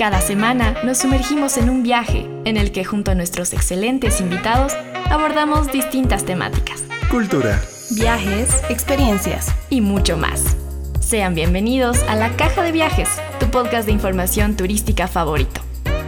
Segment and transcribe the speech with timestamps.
[0.00, 4.72] Cada semana nos sumergimos en un viaje en el que junto a nuestros excelentes invitados
[5.10, 6.82] abordamos distintas temáticas.
[7.10, 7.60] Cultura,
[7.90, 10.56] Viajes, experiencias y mucho más.
[11.00, 13.10] Sean bienvenidos a La Caja de Viajes,
[13.40, 15.60] tu podcast de información turística favorito.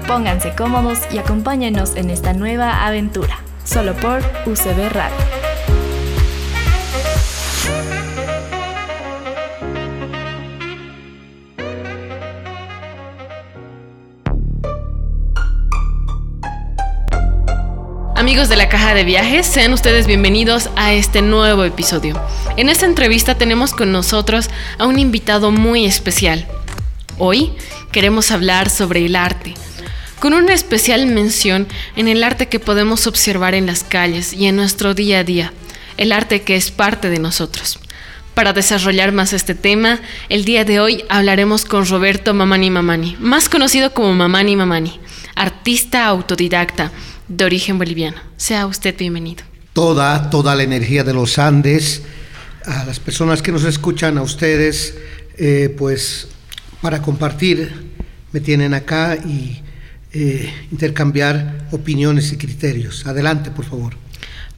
[0.06, 5.51] Pónganse cómodos y acompáñenos en esta nueva aventura, solo por UCB Radio.
[18.32, 22.18] Amigos de la caja de viajes, sean ustedes bienvenidos a este nuevo episodio.
[22.56, 26.48] En esta entrevista tenemos con nosotros a un invitado muy especial.
[27.18, 27.52] Hoy
[27.92, 29.52] queremos hablar sobre el arte,
[30.18, 34.56] con una especial mención en el arte que podemos observar en las calles y en
[34.56, 35.52] nuestro día a día,
[35.98, 37.80] el arte que es parte de nosotros.
[38.32, 43.50] Para desarrollar más este tema, el día de hoy hablaremos con Roberto Mamani Mamani, más
[43.50, 44.98] conocido como Mamani Mamani,
[45.34, 46.92] artista autodidacta
[47.28, 48.18] de origen boliviano.
[48.36, 49.44] Sea usted bienvenido.
[49.72, 52.02] toda, toda la energía de los Andes,
[52.66, 54.94] a las personas que nos escuchan, a ustedes,
[55.36, 56.28] eh, pues
[56.80, 57.92] para compartir,
[58.32, 59.62] me tienen acá y
[60.12, 63.06] eh, intercambiar opiniones y criterios.
[63.06, 64.01] Adelante, por favor.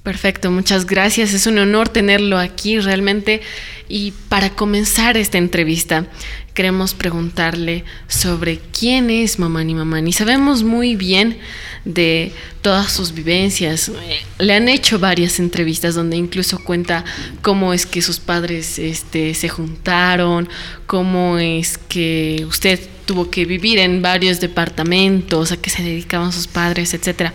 [0.04, 1.32] Perfecto, muchas gracias.
[1.32, 3.40] Es un honor tenerlo aquí realmente.
[3.88, 6.06] Y para comenzar esta entrevista,
[6.52, 10.12] queremos preguntarle sobre quién es Mamani Mamani.
[10.12, 11.38] Sabemos muy bien
[11.86, 13.90] de todas sus vivencias.
[14.38, 17.02] Le han hecho varias entrevistas donde incluso cuenta
[17.40, 20.50] cómo es que sus padres este, se juntaron,
[20.84, 26.46] cómo es que usted tuvo que vivir en varios departamentos, a qué se dedicaban sus
[26.46, 27.32] padres, etcétera.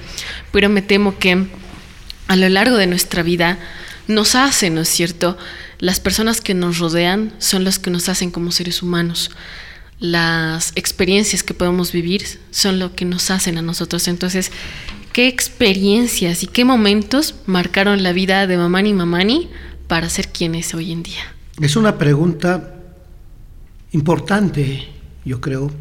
[0.52, 1.48] Pero me temo que
[2.30, 3.58] a lo largo de nuestra vida
[4.08, 5.36] nos hace, ¿no es cierto?
[5.80, 9.32] Las personas que nos rodean son las que nos hacen como seres humanos.
[10.00, 14.08] Las experiencias que podemos vivir son lo que nos hacen a nosotros.
[14.08, 14.52] Entonces,
[15.12, 19.50] ¿qué experiencias y qué momentos marcaron la vida de Mamani Mamani
[19.88, 21.34] para ser quien es hoy en día?
[21.60, 22.76] Es una pregunta
[23.92, 24.88] importante,
[25.26, 25.72] yo creo,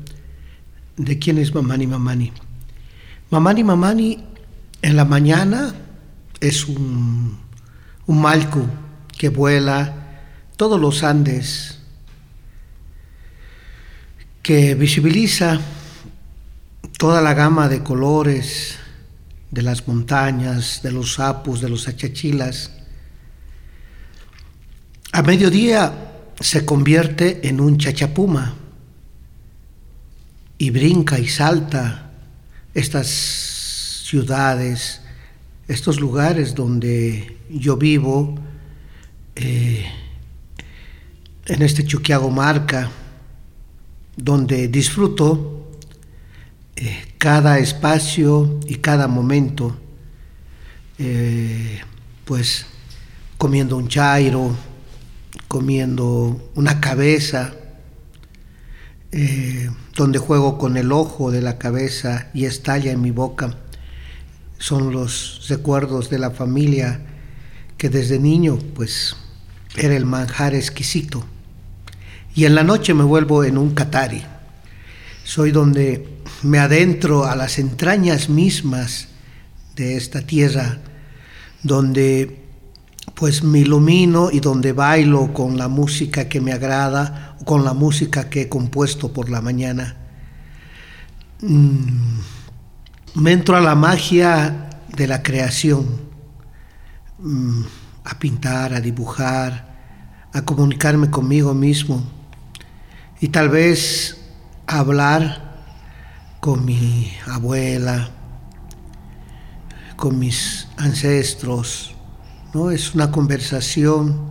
[0.97, 2.33] de quién es Mamani Mamani.
[3.29, 4.25] Mamani Mamani
[4.81, 5.75] en la mañana
[6.41, 7.39] es un,
[8.07, 8.67] un malco
[9.17, 9.95] que vuela
[10.57, 11.79] todos los Andes,
[14.43, 15.61] que visibiliza
[16.99, 18.79] toda la gama de colores
[19.51, 22.73] de las montañas, de los sapos, de los achachilas.
[25.13, 25.93] A mediodía
[26.41, 28.55] se convierte en un chachapuma
[30.59, 32.11] y brinca y salta
[32.75, 33.09] estas
[34.05, 35.01] ciudades,
[35.69, 38.35] estos lugares donde yo vivo,
[39.37, 39.85] eh,
[41.45, 42.91] en este Chuquiago Marca,
[44.17, 45.71] donde disfruto
[46.75, 49.77] eh, cada espacio y cada momento,
[50.99, 51.81] eh,
[52.25, 52.67] pues
[53.37, 54.57] comiendo un chairo,
[55.47, 57.55] comiendo una cabeza,
[59.97, 63.57] donde juego con el ojo de la cabeza y estalla en mi boca.
[64.59, 67.01] Son los recuerdos de la familia
[67.77, 69.17] que desde niño pues
[69.77, 71.25] era el manjar exquisito.
[72.35, 74.23] Y en la noche me vuelvo en un catari.
[75.25, 76.09] Soy donde
[76.43, 79.09] me adentro a las entrañas mismas
[79.77, 80.79] de esta tierra,
[81.63, 82.45] donde
[83.15, 88.29] pues me ilumino y donde bailo con la música que me agrada, con la música
[88.29, 89.97] que he compuesto por la mañana.
[91.41, 92.21] Mm,
[93.19, 95.87] me entro a la magia de la creación,
[97.19, 97.63] mm,
[98.05, 99.75] a pintar, a dibujar,
[100.33, 102.05] a comunicarme conmigo mismo
[103.21, 104.21] y tal vez
[104.69, 105.57] a hablar
[106.39, 108.09] con mi abuela,
[109.97, 111.97] con mis ancestros,
[112.55, 112.71] ¿no?
[112.71, 114.31] Es una conversación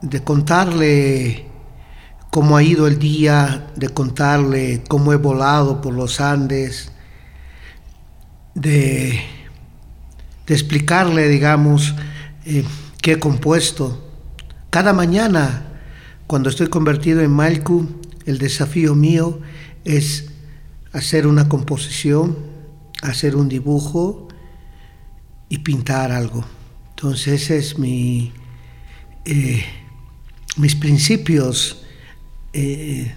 [0.00, 1.48] de contarle
[2.30, 6.92] cómo ha ido el día, de contarle cómo he volado por los Andes,
[8.56, 9.20] de,
[10.48, 11.94] explicarle, digamos,
[12.44, 12.64] eh,
[13.02, 14.02] qué he compuesto.
[14.70, 15.66] Cada mañana,
[16.26, 17.88] cuando estoy convertido en Malku,
[18.24, 19.40] el desafío mío
[19.84, 20.30] es
[20.92, 22.36] hacer una composición,
[23.02, 24.28] hacer un dibujo
[25.48, 26.44] y pintar algo.
[26.90, 28.32] Entonces ese es mi,
[29.26, 29.64] eh,
[30.56, 31.82] mis principios
[32.54, 33.14] eh,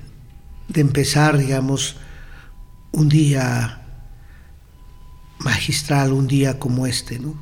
[0.68, 1.96] de empezar, digamos,
[2.92, 3.79] un día
[5.40, 7.34] magistral, un día como este, ¿no?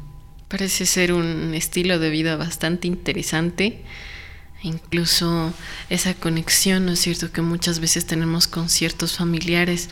[0.48, 3.84] Parece ser un estilo de vida bastante interesante
[4.64, 5.54] incluso
[5.90, 9.90] esa conexión, ¿no es cierto?, que muchas veces tenemos con ciertos familiares.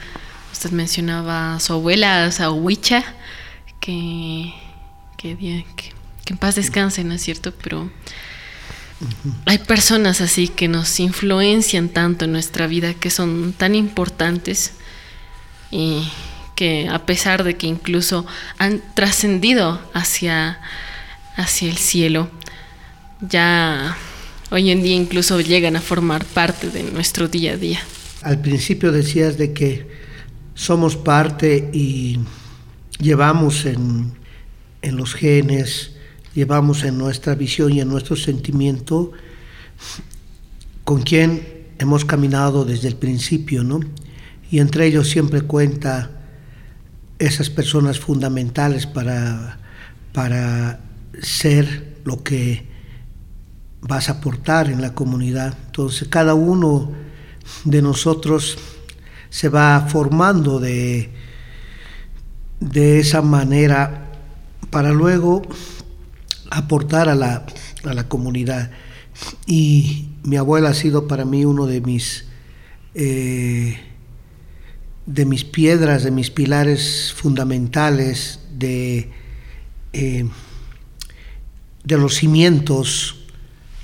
[0.51, 3.03] Usted mencionaba a su abuela, a su huicha,
[3.79, 4.53] que,
[5.17, 5.93] que, que,
[6.27, 7.53] en paz descanse, ¿no es cierto?
[7.53, 7.91] Pero
[9.45, 14.73] hay personas así que nos influencian tanto en nuestra vida, que son tan importantes
[15.71, 16.07] y
[16.55, 18.25] que a pesar de que incluso
[18.57, 20.59] han trascendido hacia,
[21.35, 22.29] hacia el cielo,
[23.21, 23.97] ya
[24.51, 27.79] hoy en día incluso llegan a formar parte de nuestro día a día.
[28.21, 29.87] Al principio decías de que
[30.55, 32.19] somos parte y
[32.99, 34.13] llevamos en,
[34.81, 35.91] en los genes,
[36.33, 39.11] llevamos en nuestra visión y en nuestro sentimiento
[40.83, 43.81] con quien hemos caminado desde el principio, ¿no?
[44.49, 46.14] Y entre ellos siempre cuenta
[47.19, 49.59] esas personas fundamentales para,
[50.13, 50.79] para
[51.21, 52.67] ser lo que
[53.81, 55.57] vas a aportar en la comunidad.
[55.67, 56.91] Entonces cada uno
[57.63, 58.57] de nosotros
[59.29, 61.11] se va formando de,
[62.59, 64.11] de esa manera
[64.69, 65.41] para luego
[66.49, 67.45] aportar a la,
[67.83, 68.71] a la comunidad.
[69.45, 72.25] Y mi abuela ha sido para mí uno de mis,
[72.93, 73.79] eh,
[75.05, 79.09] de mis piedras, de mis pilares fundamentales, de,
[79.93, 80.27] eh,
[81.83, 83.25] de los cimientos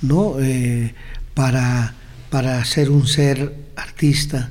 [0.02, 0.34] ¿no?
[0.40, 0.94] Eh,
[1.34, 1.94] para,
[2.28, 4.50] para ser un ser artista.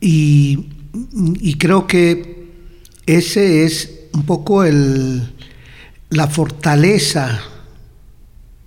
[0.00, 0.68] Y,
[1.40, 2.48] y, creo que
[3.06, 5.32] ese es un poco el,
[6.10, 7.40] la fortaleza,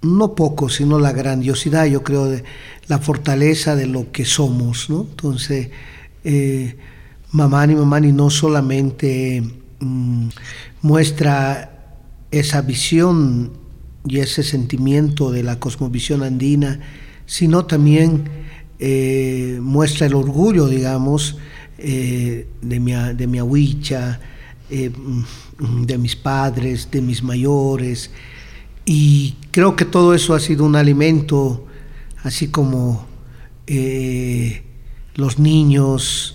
[0.02, 2.44] no poco, sino la grandiosidad, yo creo, de
[2.88, 4.90] la fortaleza de lo que somos.
[4.90, 5.02] ¿no?
[5.10, 5.69] Entonces,
[6.24, 6.78] eh,
[7.31, 9.44] Mamani Mamani no solamente
[9.80, 10.27] mm,
[10.81, 11.72] muestra
[12.31, 13.51] esa visión
[14.07, 16.80] y ese sentimiento de la cosmovisión andina,
[17.25, 18.24] sino también
[18.80, 21.38] eh, muestra el orgullo, digamos,
[21.77, 23.39] eh, de, mi, de mi
[24.69, 28.12] eh, mm, de mis padres, de mis mayores,
[28.86, 31.66] y creo que todo eso ha sido un alimento,
[32.24, 33.07] así como
[35.16, 36.34] los niños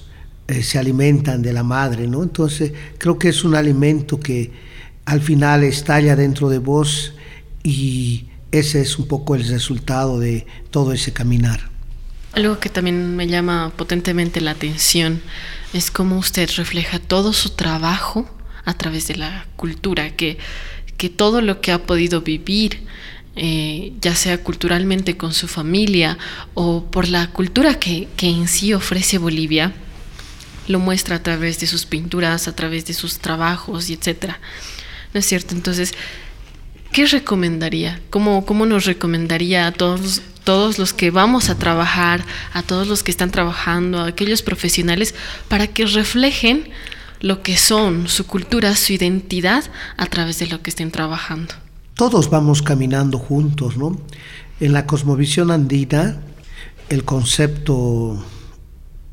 [0.63, 2.23] se alimentan de la madre, ¿no?
[2.23, 4.51] Entonces creo que es un alimento que
[5.05, 7.15] al final estalla dentro de vos
[7.63, 11.71] y ese es un poco el resultado de todo ese caminar.
[12.33, 15.21] Algo que también me llama potentemente la atención
[15.73, 18.29] es cómo usted refleja todo su trabajo
[18.65, 20.39] a través de la cultura, que,
[20.97, 22.85] que todo lo que ha podido vivir,
[23.37, 26.19] eh, ya sea culturalmente con su familia
[26.55, 29.73] o por la cultura que, que en sí ofrece Bolivia,
[30.71, 34.39] lo muestra a través de sus pinturas, a través de sus trabajos y etcétera.
[35.13, 35.55] ¿No es cierto?
[35.55, 35.93] Entonces,
[36.93, 38.01] ¿qué recomendaría?
[38.11, 43.03] ¿Cómo, cómo nos recomendaría a todos, todos los que vamos a trabajar, a todos los
[43.03, 45.15] que están trabajando, a aquellos profesionales,
[45.49, 46.69] para que reflejen
[47.21, 49.65] lo que son, su cultura, su identidad
[49.97, 51.55] a través de lo que estén trabajando?
[51.95, 54.01] Todos vamos caminando juntos, ¿no?
[54.61, 56.21] En la cosmovisión andina,
[56.89, 58.25] el concepto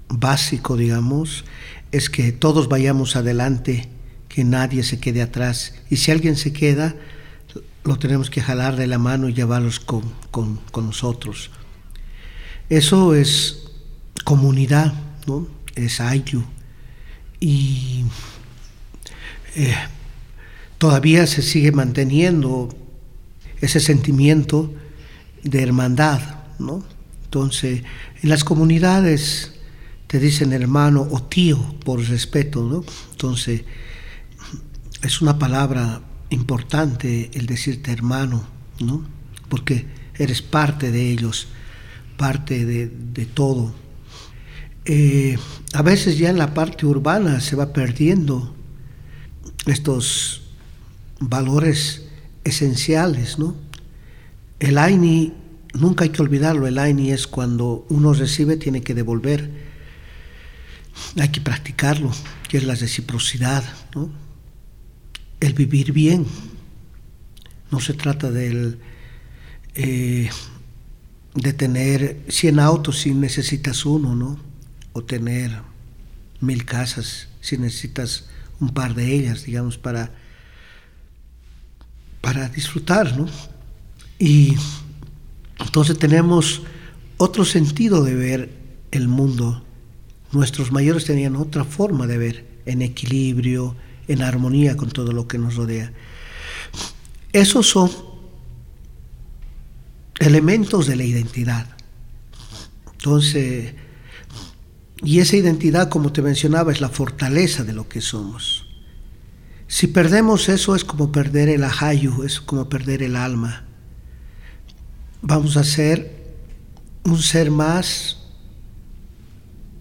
[0.10, 1.46] básico, digamos,
[1.92, 3.88] es que todos vayamos adelante,
[4.30, 5.76] que nadie se quede atrás.
[5.90, 6.96] Y si alguien se queda,
[7.84, 10.04] lo tenemos que jalar de la mano y llevarlos con,
[10.76, 11.50] nosotros.
[12.70, 13.70] Eso es
[14.26, 14.94] comunidad,
[15.26, 15.48] ¿no?
[15.76, 16.44] es ayu.
[17.40, 18.04] Y
[19.56, 19.76] eh,
[20.78, 22.70] todavía se sigue manteniendo
[23.62, 24.74] ese sentimiento
[25.44, 26.22] de hermandad.
[26.60, 26.84] ¿no?
[27.24, 27.84] Entonces,
[28.22, 29.57] en las comunidades
[30.08, 32.64] te dicen hermano o tío por respeto.
[32.64, 32.84] ¿no?
[33.12, 33.64] Entonces,
[35.02, 38.46] es una palabra importante el decirte hermano,
[38.80, 39.06] ¿no?
[39.50, 39.86] Porque
[40.16, 41.48] eres parte de ellos,
[42.18, 43.74] parte de, todo.
[44.86, 45.38] Eh,
[45.74, 48.56] a veces ya en la parte urbana se va perdiendo
[49.66, 50.42] estos
[51.20, 52.08] valores
[52.44, 53.56] esenciales, ¿no?
[54.60, 55.34] El AINI,
[55.74, 59.67] nunca hay que olvidarlo, el AINI es cuando uno recibe, tiene que devolver.
[61.20, 62.12] Hay que practicarlo,
[62.48, 63.64] que es la reciprocidad,
[65.40, 66.26] el vivir bien.
[67.72, 68.80] No se trata del,
[69.76, 70.30] eh,
[71.34, 74.40] de tener 100 autos si necesitas uno, ¿no?
[74.94, 75.52] O tener
[76.40, 78.26] mil casas si necesitas
[78.60, 80.12] un par de ellas, digamos, para,
[82.22, 83.28] para disfrutar, ¿no?
[84.20, 84.56] Y
[85.60, 86.64] entonces tenemos
[87.18, 88.50] otro sentido de ver
[88.92, 89.64] el mundo.
[90.32, 93.76] Nuestros mayores tenían otra forma de ver, en equilibrio,
[94.08, 95.94] en armonía con todo lo que nos rodea.
[97.34, 97.92] Esos son
[100.20, 101.68] elementos de la identidad.
[102.94, 103.76] Entonces,
[105.04, 108.66] y esa identidad, como te mencionaba, es la fortaleza de lo que somos.
[109.68, 113.66] Si perdemos eso es como perder el ajayu, es como perder el alma.
[115.22, 116.36] Vamos a ser
[117.04, 118.17] un ser más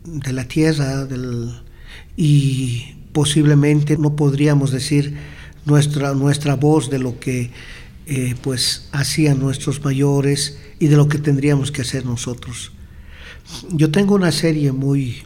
[0.07, 1.07] de la tierra
[2.17, 5.17] y posiblemente no podríamos decir
[5.65, 7.51] nuestra, nuestra voz de lo que
[8.07, 12.73] eh, pues hacían nuestros mayores y de lo que tendríamos que hacer nosotros.
[13.71, 15.23] Yo tengo una serie muy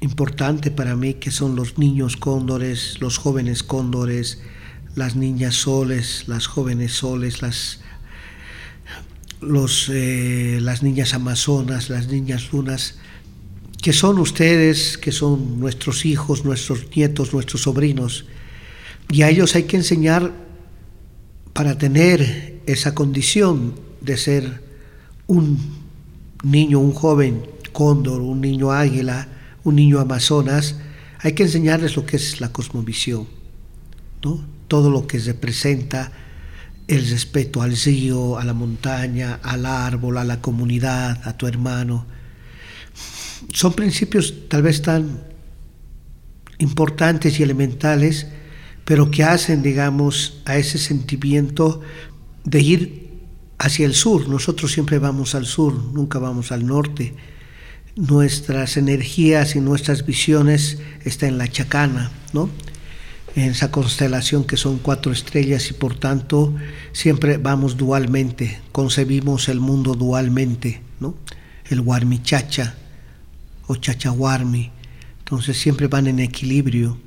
[0.00, 4.40] importante para mí que son los niños cóndores, los jóvenes cóndores,
[4.94, 7.80] las niñas soles, las jóvenes soles, las,
[9.40, 12.96] los, eh, las niñas amazonas, las niñas lunas,
[13.86, 18.24] que son ustedes, que son nuestros hijos, nuestros nietos, nuestros sobrinos.
[19.12, 20.32] Y a ellos hay que enseñar
[21.52, 24.60] para tener esa condición de ser
[25.28, 25.60] un
[26.42, 29.28] niño, un joven cóndor, un niño águila,
[29.62, 30.80] un niño amazonas,
[31.20, 33.28] hay que enseñarles lo que es la cosmovisión,
[34.24, 34.44] ¿no?
[34.66, 36.10] todo lo que representa
[36.88, 42.15] el respeto al río, a la montaña, al árbol, a la comunidad, a tu hermano.
[43.56, 45.18] Son principios tal vez tan
[46.58, 48.26] importantes y elementales,
[48.84, 51.80] pero que hacen, digamos, a ese sentimiento
[52.44, 53.10] de ir
[53.56, 54.28] hacia el sur.
[54.28, 57.14] Nosotros siempre vamos al sur, nunca vamos al norte.
[57.96, 62.50] Nuestras energías y nuestras visiones están en la chacana, ¿no?
[63.36, 66.54] En esa constelación que son cuatro estrellas y por tanto
[66.92, 71.14] siempre vamos dualmente, concebimos el mundo dualmente, ¿no?
[71.70, 71.82] El
[72.22, 72.76] Chacha
[73.66, 74.70] o chachahuarmi,
[75.18, 76.98] entonces siempre van en equilibrio.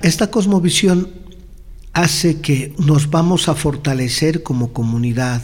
[0.00, 1.10] Esta cosmovisión
[1.92, 5.42] hace que nos vamos a fortalecer como comunidad,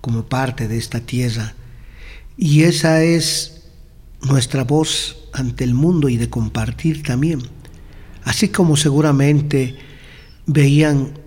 [0.00, 1.54] como parte de esta tierra.
[2.36, 3.64] Y esa es
[4.22, 7.40] nuestra voz ante el mundo y de compartir también.
[8.24, 9.76] Así como seguramente
[10.46, 11.18] veían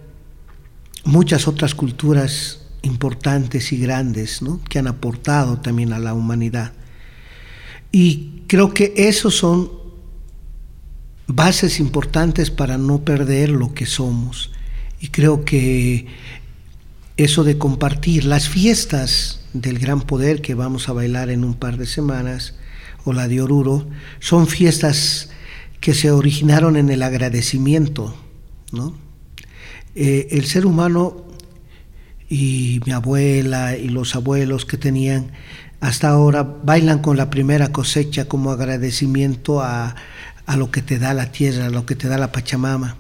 [1.04, 4.62] muchas otras culturas importantes y grandes ¿no?
[4.70, 6.74] que han aportado también a la humanidad.
[7.92, 9.72] Y creo que esos son
[11.28, 14.52] bases importantes para no perder lo que somos.
[15.00, 16.08] Y creo que
[17.18, 21.78] eso de compartir las fiestas del gran poder que vamos a bailar en un par
[21.78, 22.56] de semanas,
[23.06, 23.88] o la de Oruro,
[24.20, 25.30] son fiestas
[25.80, 28.16] que se originaron en el agradecimiento.
[28.72, 28.96] ¿no?
[29.96, 31.26] Eh, el ser humano
[32.30, 35.32] y mi abuela y los abuelos que tenían
[35.82, 39.96] hasta ahora bailan con la primera cosecha como agradecimiento a,
[40.46, 42.98] a lo que te da la tierra, a lo que te da la Pachamama.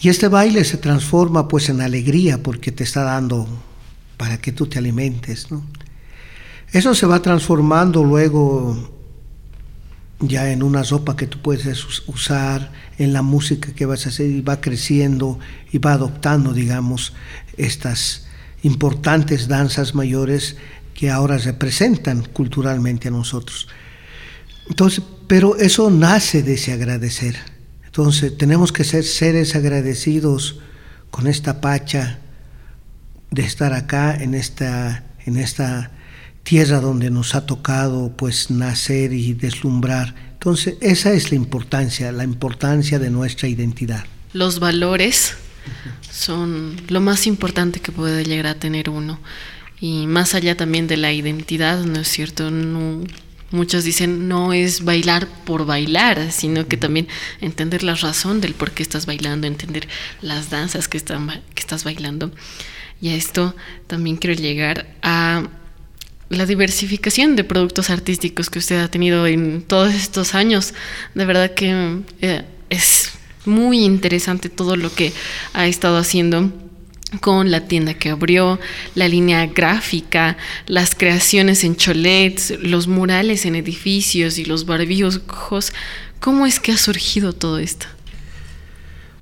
[0.00, 3.46] Y este baile se transforma pues en alegría porque te está dando
[4.16, 5.48] para que tú te alimentes.
[6.72, 8.90] Eso se va transformando luego
[10.20, 14.30] ya en una sopa que tú puedes usar, en la música que vas a hacer
[14.30, 15.38] y va creciendo
[15.72, 17.14] y va adoptando, digamos,
[17.56, 18.26] estas
[18.62, 20.56] importantes danzas mayores
[21.00, 23.68] que ahora representan culturalmente a nosotros.
[24.68, 27.36] Entonces, pero eso nace de ese agradecer.
[27.86, 30.58] Entonces, tenemos que ser seres agradecidos
[31.10, 32.18] con esta pacha
[33.30, 35.90] de estar acá en esta, en esta
[36.42, 40.14] tierra donde nos ha tocado pues nacer y deslumbrar.
[40.34, 44.04] Entonces, esa es la importancia, la importancia de nuestra identidad.
[44.34, 45.32] Los valores
[46.12, 49.18] son lo más importante que puede llegar a tener uno.
[49.80, 52.50] Y más allá también de la identidad, ¿no es cierto?
[52.50, 53.04] No,
[53.52, 57.08] Muchos dicen no es bailar por bailar, sino que también
[57.40, 59.88] entender la razón del por qué estás bailando, entender
[60.22, 62.30] las danzas que, están, que estás bailando.
[63.00, 63.56] Y a esto
[63.88, 65.48] también quiero llegar a
[66.28, 70.72] la diversificación de productos artísticos que usted ha tenido en todos estos años.
[71.16, 73.10] De verdad que eh, es
[73.46, 75.12] muy interesante todo lo que
[75.54, 76.52] ha estado haciendo
[77.20, 78.60] con la tienda que abrió,
[78.94, 80.36] la línea gráfica,
[80.66, 85.20] las creaciones en cholets, los murales en edificios y los barbijos.
[86.20, 87.86] ¿Cómo es que ha surgido todo esto?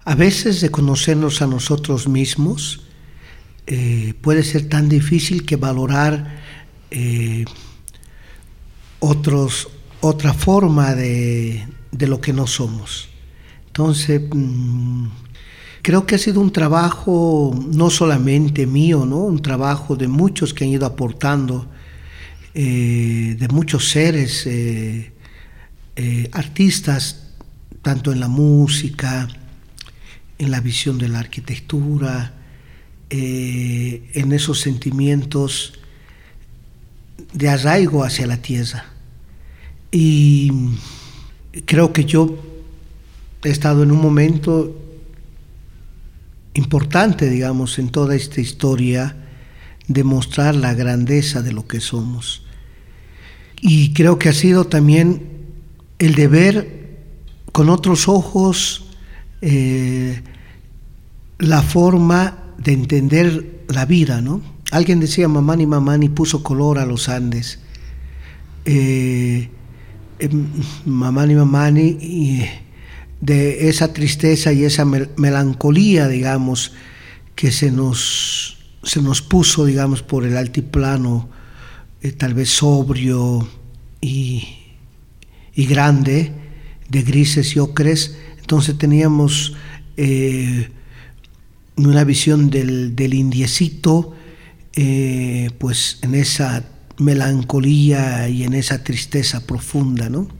[0.05, 2.81] A veces de conocernos a nosotros mismos
[3.67, 6.39] eh, puede ser tan difícil que valorar
[6.91, 7.45] eh,
[9.01, 9.69] otros,
[10.01, 13.09] otra forma de, lo que no somos.
[13.67, 15.09] Entonces, mm,
[15.89, 19.21] Creo que ha sido un trabajo no solamente mío, ¿no?
[19.21, 21.67] un trabajo de muchos que han ido aportando,
[22.53, 25.13] eh, de muchos seres, eh,
[25.97, 27.31] eh, artistas,
[27.81, 29.29] tanto en la música,
[30.37, 32.35] en la visión de la arquitectura,
[33.09, 35.73] en esos sentimientos
[37.33, 38.85] de arraigo hacia la tierra.
[39.91, 40.53] Y
[41.65, 42.39] creo que yo
[43.43, 44.85] he estado en un momento
[46.55, 49.17] importante, digamos, en toda esta historia
[49.87, 52.43] de mostrar la grandeza de lo que somos.
[53.61, 55.23] Y creo que ha sido también
[55.99, 56.79] el de ver
[57.53, 58.87] con otros ojos
[59.41, 60.23] eh,
[61.39, 64.41] la forma de entender la vida, ¿no?
[64.71, 67.61] Alguien decía Mamani Mamani puso color a los Andes.
[68.65, 69.49] Eh,
[70.19, 70.47] em,
[70.85, 72.45] Mamani Mamani
[73.21, 76.73] de esa tristeza y esa melancolía, digamos,
[77.35, 81.29] que se nos, se nos puso, digamos, por el altiplano,
[82.01, 83.49] eh, tal vez sobrio
[84.01, 84.49] y,
[85.55, 86.33] y, grande,
[86.89, 88.17] de grises y ocres.
[88.39, 89.55] Entonces teníamos
[89.97, 90.69] eh,
[91.77, 94.15] una visión del, del indiecito,
[94.75, 96.65] eh, pues en esa
[96.99, 100.38] melancolía y en esa tristeza profunda, ¿no?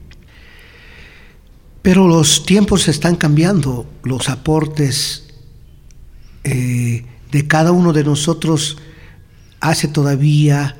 [1.81, 5.29] Pero los tiempos están cambiando, los aportes
[6.43, 8.77] eh, de cada uno de nosotros
[9.59, 10.75] hace todavía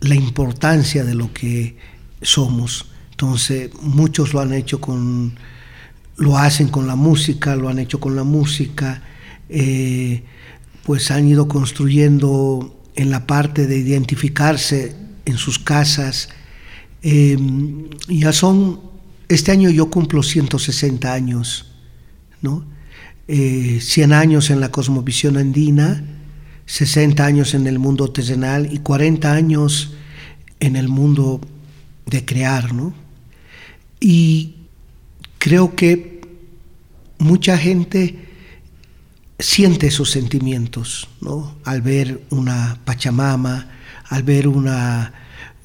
[0.00, 1.76] la importancia de lo que
[2.22, 2.86] somos.
[3.10, 5.34] Entonces, muchos lo han hecho con,
[6.16, 9.02] lo hacen con la música, lo han hecho con la música,
[9.48, 10.24] eh,
[10.84, 14.94] pues han ido construyendo en la parte de identificarse
[15.24, 16.28] en sus casas.
[17.02, 17.38] Eh,
[18.08, 18.80] ya son
[19.28, 21.66] este año yo cumplo 160 años,
[22.42, 22.64] ¿no?
[23.26, 26.04] 100 eh, años en la cosmovisión andina,
[26.66, 29.94] 60 años en el mundo terrenal y 40 años
[30.60, 31.40] en el mundo
[32.06, 32.94] de crear, ¿no?
[34.00, 34.54] Y
[35.38, 36.20] creo que
[37.18, 38.28] mucha gente
[39.38, 41.56] siente esos sentimientos, ¿no?
[41.64, 43.68] Al ver una Pachamama,
[44.08, 45.12] al ver una,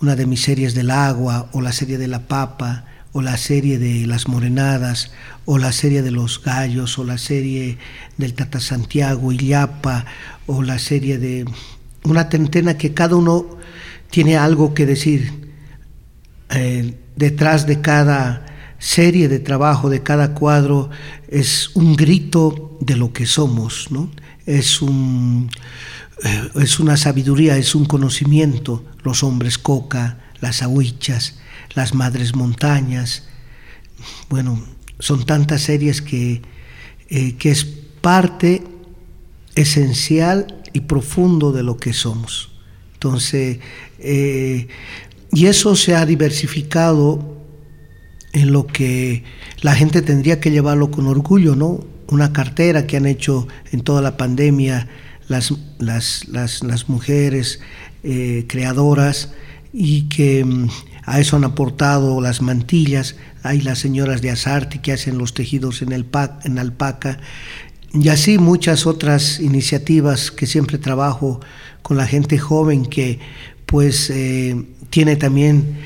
[0.02, 2.86] una de mis series del agua o la serie de la papa,
[3.20, 5.12] o la serie de las morenadas,
[5.44, 7.78] o la serie de los gallos, o la serie
[8.16, 10.06] del Tata Santiago, Illapa,
[10.48, 11.44] o la serie de
[12.06, 13.58] una tentena que cada uno
[14.10, 15.34] tiene algo que decir.
[16.52, 18.46] Eh, detrás de cada
[18.78, 20.90] serie de trabajo, de cada cuadro,
[21.28, 24.10] es un grito de lo que somos, ¿no?
[24.46, 25.50] Es un
[26.24, 31.40] eh, es una sabiduría, es un conocimiento, los hombres coca, las ahuichas,
[31.74, 33.28] las Madres Montañas.
[34.30, 34.64] Bueno,
[35.00, 36.42] son tantas series que,
[37.10, 37.66] eh, que es
[38.02, 38.64] parte
[39.56, 42.52] esencial y profundo de lo que somos.
[42.94, 43.60] Entonces,
[44.00, 44.68] eh,
[45.32, 47.38] y eso se ha diversificado
[48.34, 49.24] en lo que
[49.62, 51.84] la gente tendría que llevarlo con orgullo, ¿no?
[52.08, 54.88] Una cartera que han hecho en toda la pandemia
[55.28, 57.60] las, las, las, mujeres
[58.04, 59.30] eh, creadoras
[59.74, 60.70] y que mm,
[61.06, 65.82] a eso han aportado las mantillas, hay las señoras de Asarte que hacen los tejidos
[65.82, 66.06] en, el
[66.44, 67.20] en alpaca,
[67.94, 71.42] y así muchas otras iniciativas que siempre trabajo
[71.82, 73.20] con la gente joven que
[73.66, 75.80] pues eh, tiene también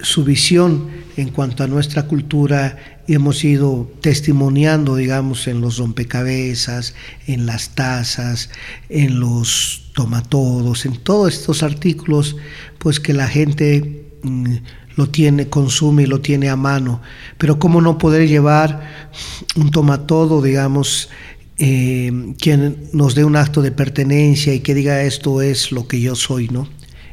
[0.00, 6.94] su visión en cuanto a nuestra cultura y hemos ido testimoniando, digamos, en los rompecabezas,
[7.26, 8.50] en las tazas,
[8.88, 12.36] en los tomatodos, en todos estos artículos,
[12.78, 14.56] pues que la gente Mm,
[14.96, 17.02] lo tiene, consume y lo tiene a mano.
[17.38, 19.10] Pero cómo no poder llevar
[19.54, 21.10] un tomatodo, digamos,
[21.58, 26.00] eh, quien nos dé un acto de pertenencia y que diga esto es lo que
[26.00, 26.68] yo soy, ¿no?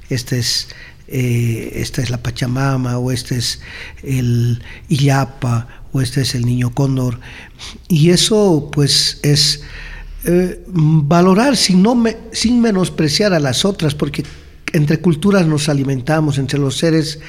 [0.10, 0.70] Este es,
[1.08, 3.60] eh, esta es la Pachamama, o este es
[4.02, 7.20] el Illapa, o este es el niño cóndor.
[7.88, 9.62] Y eso, pues, es
[10.26, 14.24] eh, valorar sin, no sin menospreciar a las otras, porque
[14.74, 17.20] entre culturas nos alimentamos, entre los seres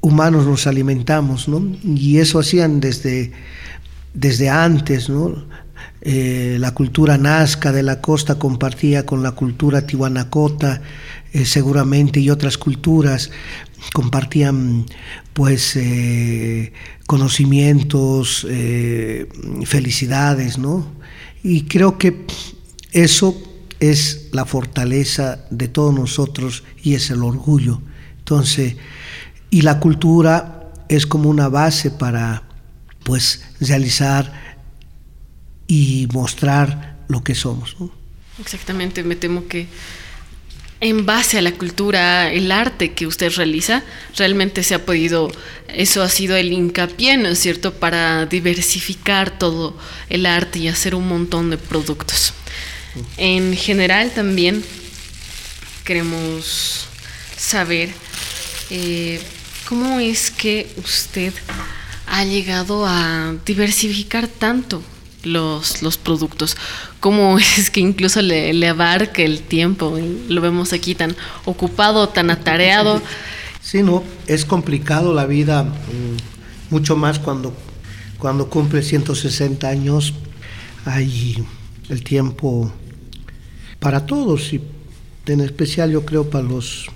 [0.00, 1.62] humanos nos alimentamos, ¿no?
[1.84, 3.32] Y eso hacían desde,
[4.14, 5.44] desde antes, ¿no?
[6.00, 10.80] Eh, la cultura nazca de la costa compartía con la cultura tihuanacota,
[11.32, 13.30] eh, seguramente, y otras culturas
[13.92, 14.86] compartían
[15.32, 16.72] pues eh,
[17.06, 18.46] conocimientos,
[19.64, 20.86] felicidades, ¿no?
[21.42, 22.26] Y creo que
[22.92, 23.40] eso
[23.80, 27.80] es la fortaleza de todos nosotros y es el orgullo.
[28.18, 28.76] Entonces,
[29.50, 32.42] y la cultura es como una base para
[33.04, 34.58] pues realizar
[35.66, 37.76] y mostrar lo que somos.
[38.40, 39.66] Exactamente, me temo que
[40.80, 43.82] en base a la cultura, el arte que usted realiza,
[44.16, 45.30] realmente se ha podido,
[45.68, 49.76] eso ha sido el hincapié, ¿no es cierto?, para diversificar todo
[50.08, 52.32] el arte y hacer un montón de productos.
[53.16, 54.64] En general también
[55.84, 56.86] queremos
[57.36, 57.90] saber
[58.70, 59.20] eh,
[59.68, 61.32] cómo es que usted
[62.06, 64.82] ha llegado a diversificar tanto
[65.28, 66.56] los, los productos.
[67.00, 69.98] ¿Cómo es que incluso le, le abarca el tiempo?
[70.28, 71.14] Lo vemos aquí tan
[71.44, 73.00] ocupado, tan atareado.
[73.60, 77.54] Sí, no, es complicado la vida, mm, mucho más cuando,
[78.18, 80.14] cuando cumple 160 años.
[80.84, 81.44] Hay
[81.88, 82.72] el tiempo
[83.78, 84.60] para todos y
[85.26, 86.86] en especial yo creo para los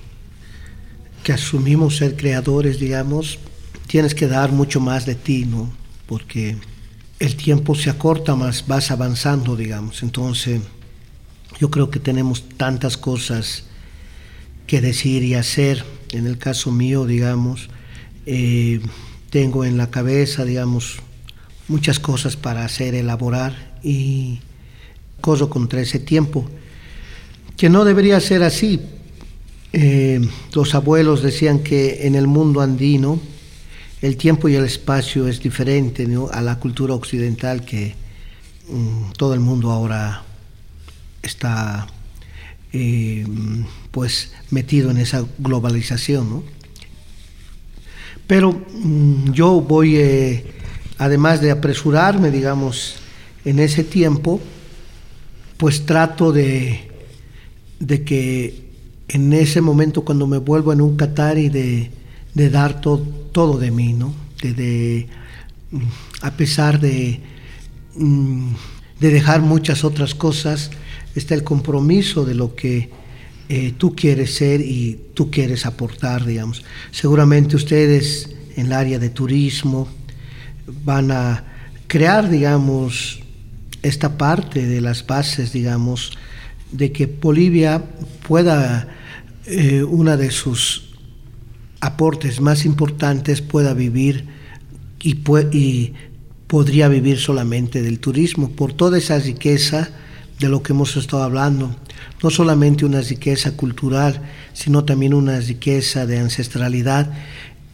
[1.22, 3.38] que asumimos ser creadores, digamos,
[3.86, 5.70] tienes que dar mucho más de ti, ¿no?
[6.06, 6.56] Porque
[7.22, 10.02] el tiempo se acorta más, vas avanzando, digamos.
[10.02, 10.60] Entonces,
[11.60, 13.62] yo creo que tenemos tantas cosas
[14.66, 15.84] que decir y hacer.
[16.10, 17.70] En el caso mío, digamos,
[18.26, 18.80] eh,
[19.30, 20.96] tengo en la cabeza, digamos,
[21.68, 24.40] muchas cosas para hacer, elaborar y
[25.20, 26.44] corro contra ese tiempo,
[27.56, 28.80] que no debería ser así.
[29.72, 30.20] Eh,
[30.54, 33.20] los abuelos decían que en el mundo andino,
[34.02, 37.94] el tiempo y el espacio es diferente a la cultura occidental que
[38.68, 40.24] mm, todo el mundo ahora
[41.22, 41.86] está
[42.72, 43.24] eh,
[43.92, 46.42] pues metido en esa globalización.
[48.26, 50.46] Pero mm, yo voy, eh,
[50.98, 52.96] además de apresurarme, digamos,
[53.44, 54.40] en ese tiempo,
[55.58, 56.90] pues trato de,
[57.78, 58.64] de que
[59.06, 62.01] en ese momento cuando me vuelvo en un Qatar y de
[62.34, 64.14] de dar todo de mí, ¿no?
[64.42, 65.06] De,
[65.70, 65.80] mm,
[66.22, 67.20] a pesar de,
[67.94, 68.54] mm,
[69.00, 70.70] de dejar muchas otras cosas,
[71.14, 72.90] está el compromiso de lo que
[73.48, 76.64] eh, tú quieres ser y tú quieres aportar, digamos.
[76.90, 79.88] Seguramente ustedes en el área de turismo
[80.84, 81.44] van a
[81.86, 83.20] crear, digamos,
[83.82, 86.12] esta parte de las bases, digamos,
[86.70, 87.84] de que Bolivia
[88.26, 88.88] pueda,
[89.46, 90.91] eh, una de sus
[91.82, 94.28] aportes más importantes pueda vivir
[95.02, 95.92] y,
[96.46, 99.90] podría vivir solamente del turismo, por toda esa riqueza
[100.38, 101.74] de lo que hemos estado hablando,
[102.22, 107.10] no solamente una riqueza cultural, sino también una riqueza de ancestralidad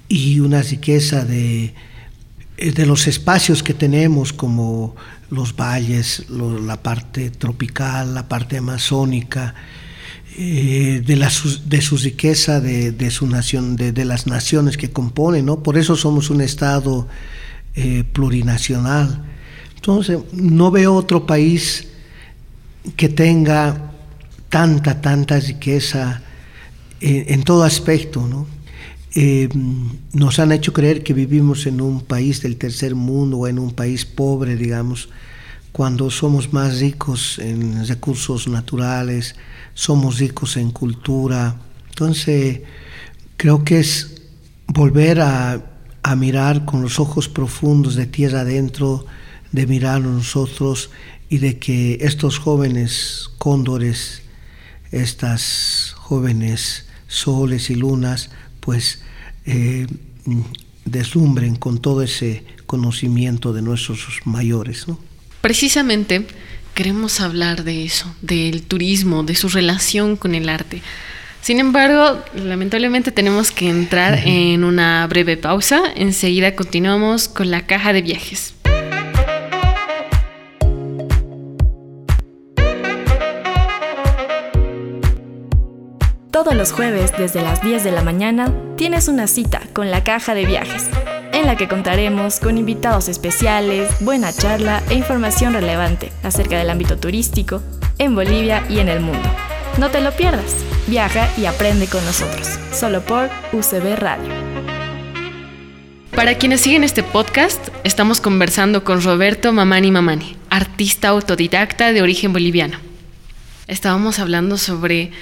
[0.09, 1.75] y una riqueza de,
[2.57, 4.97] de los espacios que tenemos como
[5.29, 9.55] los valles, la parte tropical, la parte amazónica,
[10.37, 11.33] eh, de, la,
[11.67, 15.63] de su riqueza, de, su nación, de, las naciones que componen, ¿no?
[15.63, 17.09] Por eso somos un Estado
[17.75, 19.25] eh, plurinacional.
[19.75, 21.89] Entonces, no veo otro país
[22.97, 23.93] que tenga
[24.49, 26.23] tanta, tanta riqueza
[27.01, 28.47] eh, en todo aspecto, ¿no?
[30.13, 33.73] nos han hecho creer que vivimos en un país del tercer mundo o en un
[33.73, 35.09] país pobre, digamos,
[35.73, 39.37] cuando somos más ricos en recursos naturales,
[39.75, 41.57] somos ricos en cultura.
[41.89, 42.61] Entonces,
[43.37, 44.23] creo que es
[44.67, 45.65] volver a,
[46.17, 49.05] mirar con los ojos profundos de tierra adentro,
[49.53, 50.89] de mirar a nosotros
[51.29, 54.23] y de que estos jóvenes cóndores,
[54.91, 59.03] estas jóvenes soles y lunas, pues
[59.45, 59.87] eh,
[60.87, 64.87] deslumbren con todo ese conocimiento de nuestros mayores.
[65.41, 66.27] Precisamente
[66.75, 70.83] queremos hablar de eso, del turismo, de su relación con el arte.
[71.41, 75.81] Sin embargo, lamentablemente tenemos que entrar en una breve pausa.
[75.95, 78.55] Enseguida continuamos con la caja de viajes.
[86.33, 90.35] Todos los jueves desde las 10 de la mañana tienes una cita con la caja
[90.35, 90.89] de viajes
[91.49, 97.63] la que contaremos con invitados especiales, buena charla e información relevante acerca del ámbito turístico
[97.97, 99.27] en Bolivia y en el mundo.
[99.79, 100.55] No te lo pierdas,
[100.89, 104.29] viaja y aprende con nosotros, solo por UCB Radio.
[106.15, 112.35] Para quienes siguen este podcast, estamos conversando con Roberto Mamani Mamani, artista autodidacta de origen
[112.35, 112.77] boliviano.
[113.69, 115.13] Estábamos hablando sobre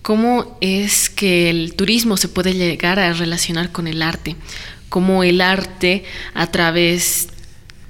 [0.00, 4.36] cómo es que el turismo se puede llegar a relacionar con el arte,
[4.94, 6.04] cómo el arte
[6.34, 7.26] a través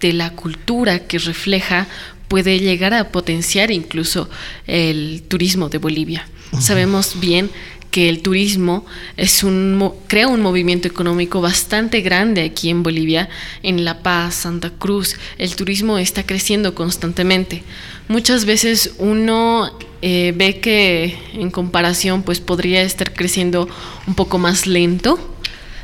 [0.00, 1.86] de la cultura que refleja
[2.28, 4.30] puede llegar a potenciar incluso
[4.66, 6.26] el turismo de Bolivia.
[6.58, 7.50] Sabemos bien
[7.90, 8.86] que el turismo
[9.18, 13.28] es un, crea un movimiento económico bastante grande aquí en Bolivia,
[13.62, 15.14] en La Paz, Santa Cruz.
[15.36, 17.64] El turismo está creciendo constantemente.
[18.08, 23.68] Muchas veces uno eh, ve que en comparación pues podría estar creciendo
[24.06, 25.18] un poco más lento.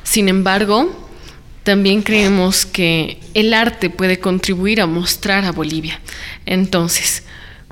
[0.02, 0.99] Sin embargo,
[1.62, 6.00] también creemos que el arte puede contribuir a mostrar a Bolivia.
[6.46, 7.22] Entonces,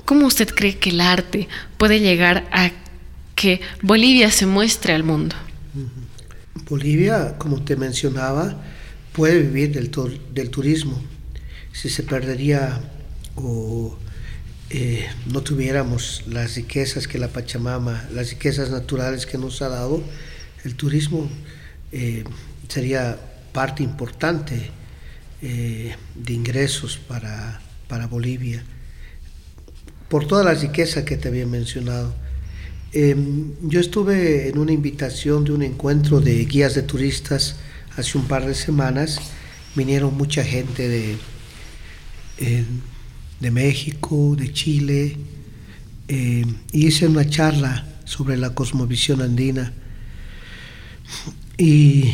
[0.05, 1.47] ¿cómo usted cree que el arte
[1.77, 2.71] puede llegar a
[3.35, 5.35] que Bolivia se muestre al mundo?
[6.69, 8.61] Bolivia, como te mencionaba,
[9.13, 9.91] puede vivir del,
[10.33, 11.01] del turismo.
[11.73, 12.79] Si se perdería
[13.35, 13.97] o
[14.69, 20.03] eh, no tuviéramos las riquezas que la Pachamama, las riquezas naturales que nos ha dado,
[20.63, 21.27] el turismo
[21.91, 22.23] eh,
[22.67, 23.17] sería
[23.51, 24.71] parte importante
[25.41, 28.63] eh, de ingresos para, para, Bolivia,
[30.09, 32.13] por toda la riqueza que te había mencionado.
[32.91, 37.57] Em, yo estuve en una invitación de un encuentro de guías de turistas
[37.95, 39.19] hace un par de semanas,
[39.75, 41.17] vinieron mucha gente de
[43.39, 45.17] de México, de Chile,
[46.07, 49.73] eh, hice una charla sobre la cosmovisión andina.
[51.57, 52.13] Y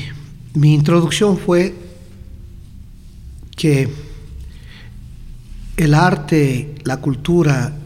[0.56, 1.76] mi introducción fue
[3.56, 3.90] que
[5.78, 7.78] el arte, la cultura,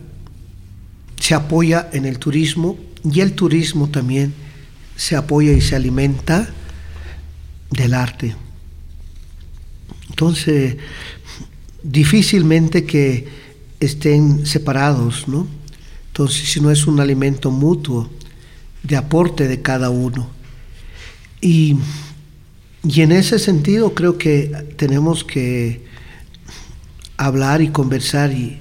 [1.20, 4.34] se apoya en el turismo y el turismo también
[4.96, 6.50] se apoya y se alimenta
[7.72, 8.36] del arte.
[10.10, 10.78] Entonces,
[11.84, 13.28] difícilmente que
[13.80, 15.48] estén separados, ¿no?
[16.08, 18.10] Entonces, si no es un alimento mutuo,
[18.84, 20.30] de aporte de cada uno.
[21.42, 21.78] Y,
[22.84, 25.84] en ese sentido creo que tenemos que
[27.18, 28.60] hablar y conversar y,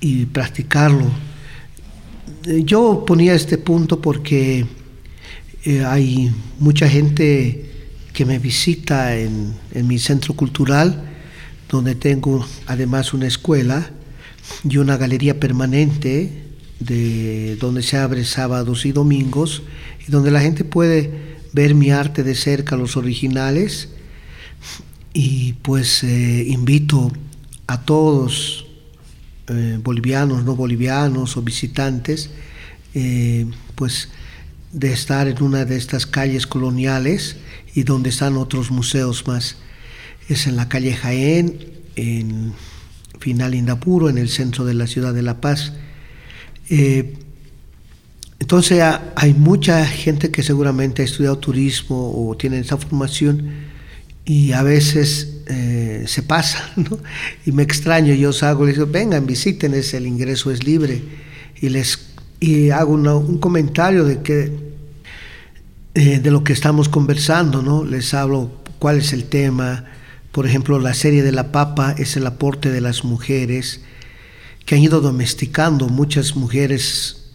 [0.00, 1.06] y practicarlo.
[2.64, 4.66] Yo ponía este punto porque
[5.64, 7.70] eh, hay mucha gente
[8.12, 11.02] que me visita en, en mi centro cultural,
[11.68, 13.90] donde tengo además una escuela
[14.62, 16.44] y una galería permanente
[16.78, 19.62] de donde se abre sábados y domingos
[20.06, 23.88] y donde la gente puede ver mi arte de cerca, los originales
[25.12, 27.10] y pues eh, invito
[27.66, 28.66] a todos
[29.48, 32.30] eh, bolivianos, no bolivianos o visitantes
[32.94, 34.10] eh, pues
[34.72, 37.36] de estar en una de estas calles coloniales
[37.74, 39.56] y donde están otros museos más
[40.28, 41.58] es en la calle Jaén,
[41.94, 42.52] en
[43.20, 45.72] Final Indapuro, en el centro de la ciudad de La Paz.
[48.38, 48.82] Entonces
[49.14, 53.50] hay mucha gente que seguramente ha estudiado turismo o tiene esa formación
[54.24, 56.98] y a veces eh, se pasa, ¿no?
[57.44, 61.02] Y me extraño, yo salgo y les digo, vengan, visiten, el ingreso es libre.
[61.60, 61.98] Y les
[62.38, 64.52] y hago un comentario de que
[65.94, 67.82] eh, de lo que estamos conversando, ¿no?
[67.82, 69.86] Les hablo cuál es el tema,
[70.30, 73.80] por ejemplo, la serie de la papa es el aporte de las mujeres
[74.66, 75.88] que han ido domesticando.
[75.88, 77.32] Muchas mujeres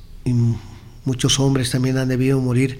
[1.06, 2.80] muchos hombres también han debido morir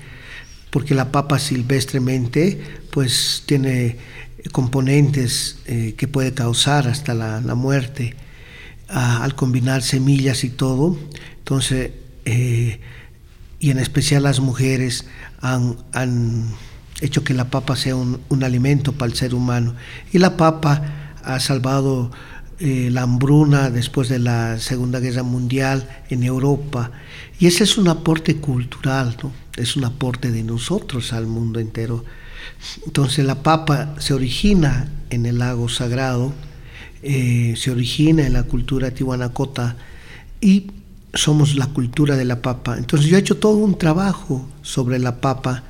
[0.70, 3.98] porque la papa silvestremente pues tiene
[4.52, 8.16] componentes eh, que puede causar hasta la, muerte
[8.90, 10.98] ah, al combinar semillas y todo.
[11.40, 11.92] Entonces,
[12.26, 12.80] eh,
[13.60, 15.06] y en especial las mujeres
[15.42, 16.56] han, han
[17.02, 19.76] hecho que la papa sea un, alimento para el ser humano.
[20.14, 22.12] Y la papa ha salvado
[22.64, 26.92] eh, la hambruna después de la Segunda Guerra Mundial en Europa.
[27.40, 29.32] Y ese es un aporte cultural, ¿no?
[29.58, 32.06] es un aporte de nosotros al mundo entero.
[32.86, 36.34] Entonces la papa se origina en el lago sagrado,
[37.02, 39.76] eh, se origina en la cultura tihuanacota
[40.40, 40.68] y
[41.16, 42.78] somos la cultura de la papa.
[42.78, 45.64] Entonces yo he hecho todo un trabajo sobre la papa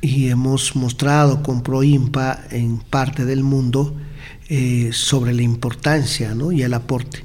[0.00, 3.96] y hemos mostrado con Proimpa en parte del mundo
[4.48, 7.24] eh, sobre la importancia y el aporte.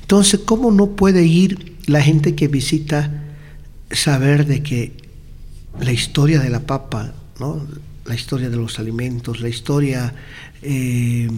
[0.00, 3.24] Entonces, ¿cómo no puede ir la gente que visita
[3.90, 4.92] saber de que
[5.80, 7.66] la historia de la papa, ¿no?
[8.04, 10.14] la historia de los alimentos, la historia
[10.62, 11.28] eh,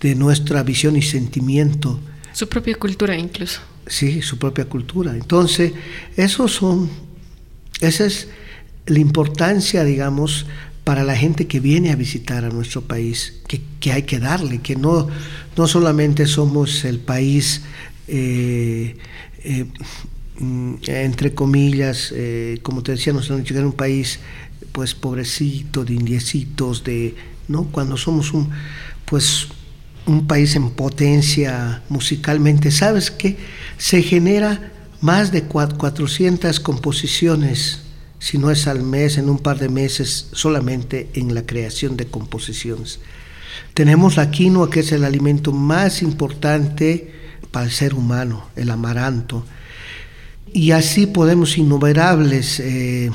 [0.00, 2.00] de nuestra visión y sentimiento?
[2.32, 3.60] Su propia cultura incluso.
[3.86, 5.14] Sí, su propia cultura.
[5.14, 5.72] Entonces,
[6.16, 6.90] esos son,
[7.80, 8.28] ese es
[8.86, 10.46] la importancia, digamos,
[10.84, 14.76] para la gente que viene a visitar a nuestro país, que, hay que darle, que
[14.76, 15.08] no,
[15.56, 17.62] no solamente somos el país,
[18.06, 18.96] eh,
[19.42, 19.64] eh,
[20.38, 24.20] mm, entre comillas, eh, como te decía, nos han que un país
[24.72, 27.14] pues pobrecito, de indiecitos, de,
[27.48, 27.64] ¿no?
[27.64, 28.50] Cuando somos un,
[29.04, 29.46] pues,
[30.04, 33.36] un país en potencia musicalmente, ¿sabes qué?
[33.78, 37.83] Se genera más de 400 composiciones
[38.24, 42.06] si no es al mes, en un par de meses, solamente en la creación de
[42.06, 43.00] composiciones.
[43.74, 47.12] Tenemos la quinoa, que es el alimento más importante
[47.50, 49.44] para el ser humano, el amaranto.
[50.50, 53.10] Y así podemos innumerables eh,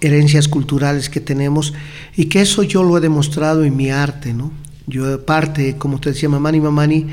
[0.00, 1.72] herencias culturales que tenemos
[2.16, 4.50] y que eso yo lo he demostrado en mi arte, ¿no?
[4.88, 7.06] Yo parte, como te decía, Mamani Mamani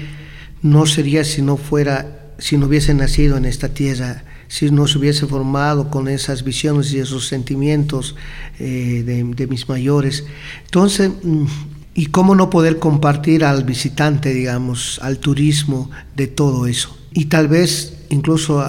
[0.63, 4.23] no sería si no fuera si no hubiese nacido en esta tierra,
[4.55, 8.15] si no se hubiese formado con esas visiones y esos sentimientos
[8.57, 10.23] eh, de, mis mayores.
[10.63, 11.45] Entonces, mm,
[11.93, 16.97] ¿y cómo no poder compartir al visitante, digamos, al turismo de todo eso?
[17.11, 18.63] Y tal vez incluso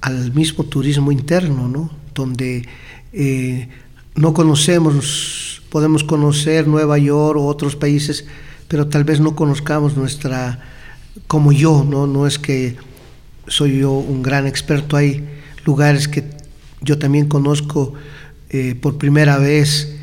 [0.00, 1.90] al mismo turismo interno, ¿no?
[2.14, 2.66] Donde
[3.12, 3.68] eh,
[4.14, 8.24] no conocemos, podemos conocer Nueva York o otros países,
[8.66, 10.58] pero tal vez no conozcamos nuestra,
[11.26, 12.06] como yo, ¿no?
[12.06, 12.78] No es que
[13.48, 15.24] soy yo un gran experto, hay
[15.64, 16.24] lugares que
[16.80, 17.94] yo también conozco
[18.50, 19.96] eh, por primera vez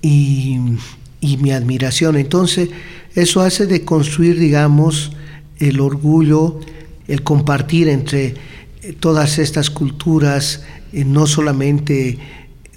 [0.00, 0.58] y,
[1.20, 2.16] y, mi admiración.
[2.16, 2.70] Entonces,
[3.14, 5.12] eso hace de construir, digamos,
[5.58, 6.60] el orgullo,
[7.08, 8.34] el compartir entre
[8.82, 12.18] eh, todas estas culturas, eh, no solamente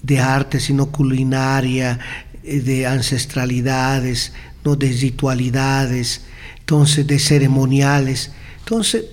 [0.01, 1.99] de arte, sino culinaria,
[2.43, 4.33] de ancestralidades,
[4.65, 4.75] ¿no?
[4.75, 6.21] de ritualidades,
[6.59, 8.31] entonces de ceremoniales.
[8.59, 9.05] Entonces,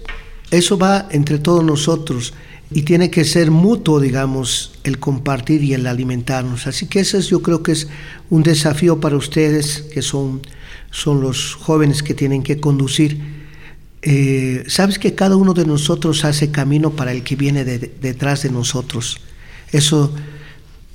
[0.51, 2.35] eso va entre todos nosotros
[2.73, 6.67] y tiene que ser mutuo, digamos, el compartir y el alimentarnos.
[6.67, 7.89] Así que ese yo creo que es
[8.31, 10.41] un desafío para ustedes, que son,
[10.91, 13.21] son los jóvenes que tienen que conducir.
[14.03, 18.51] Eh, Sabes que cada uno de nosotros hace camino para el que viene detrás de
[18.51, 19.21] nosotros.
[19.73, 20.15] Eso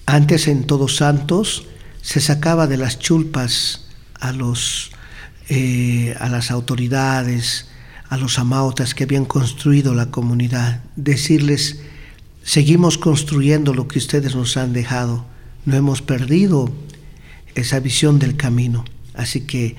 [0.05, 1.65] antes en Todos Santos
[2.01, 3.87] se sacaba de las chulpas
[4.19, 4.91] a, los,
[5.49, 7.67] eh, a las autoridades,
[8.15, 11.81] a los amautas que habían construido la comunidad, decirles,
[12.43, 15.25] seguimos construyendo lo que ustedes nos han dejado,
[15.65, 16.71] no hemos perdido
[17.55, 19.75] esa visión del camino, así que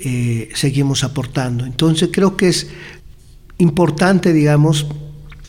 [0.00, 1.64] eh, seguimos aportando.
[1.64, 2.66] Entonces creo que es
[3.58, 4.86] importante, digamos,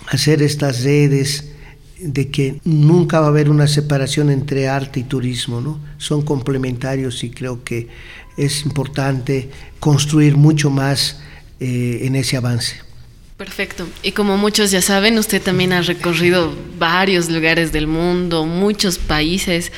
[0.07, 1.51] hacer estas redes
[1.99, 5.79] de que nunca va a haber una separación entre arte y turismo, ¿no?
[5.97, 7.87] Son complementarios y creo que
[8.37, 11.19] es importante construir mucho más
[11.59, 12.87] eh, en ese avance.
[13.37, 13.87] Perfecto.
[14.01, 19.71] Y como muchos ya saben, usted también ha recorrido varios lugares del mundo, muchos países,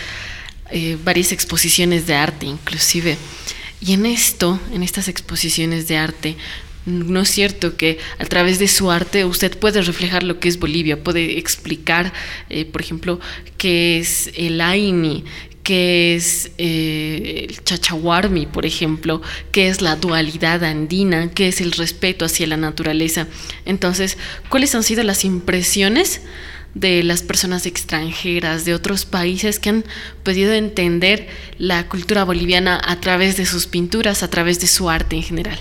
[0.72, 3.18] eh, varias exposiciones de arte inclusive.
[3.82, 6.38] Y en esto, en estas exposiciones de arte,
[6.86, 10.60] no es cierto que a través de su arte usted puede reflejar lo que es
[10.60, 12.14] Bolivia, puede explicar,
[12.50, 13.20] eh, por ejemplo,
[13.58, 15.24] qué es el Aini,
[15.70, 21.74] qué es eh, el chachahuarmi, por ejemplo, qué es la dualidad andina, qué es el
[21.74, 23.28] respeto hacia la naturaleza.
[23.66, 24.18] Entonces,
[24.50, 26.22] ¿cuáles han sido las impresiones
[26.74, 29.86] de las personas extranjeras de otros países que han
[30.24, 31.28] podido entender
[31.60, 35.60] la cultura boliviana a través de sus pinturas, a través de su arte en general?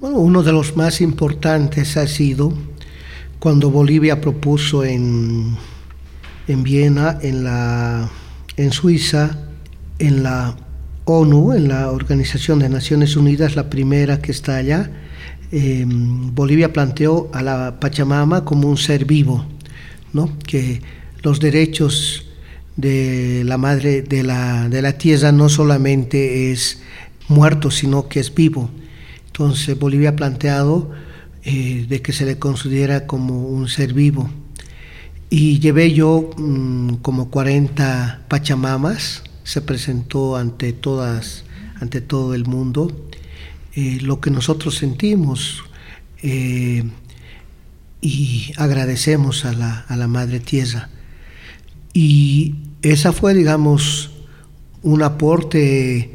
[0.00, 2.54] Bueno, uno de los más importantes ha sido
[3.38, 5.58] cuando Bolivia propuso en,
[6.48, 8.10] en Viena, en la
[8.56, 9.38] en Suiza,
[9.98, 10.56] en la
[11.04, 14.90] ONU, en la Organización de Naciones Unidas, la primera que está allá,
[15.50, 19.44] em, Bolivia planteó a la Pachamama como un ser vivo,
[20.12, 20.38] ¿no?
[20.46, 20.80] que
[21.22, 22.26] los derechos
[22.76, 26.80] de la madre de la, de la tierra no solamente es
[27.28, 28.70] muerto, sino que es vivo.
[29.26, 30.90] Entonces Bolivia ha planteado
[31.44, 34.30] eh, de que se le considera como un ser vivo.
[35.34, 41.44] Y llevé yo mm, como 40 Pachamamas, se presentó ante todas,
[41.80, 43.08] ante todo el mundo,
[43.74, 45.64] eh, lo que nosotros sentimos
[46.22, 46.84] eh,
[48.02, 50.90] y agradecemos a la, a la Madre Tierra.
[51.94, 54.10] Y esa fue, digamos,
[54.82, 56.14] un aporte